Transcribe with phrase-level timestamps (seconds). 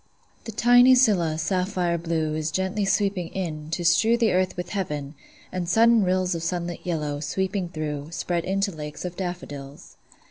[0.45, 5.13] The tiny scilla, sapphire blue, Is gently sweeping in, to strew The earth with heaven;
[5.51, 9.97] and sudden rills Of sunlit yellow, sweeping through, Spread into lakes of daffodils.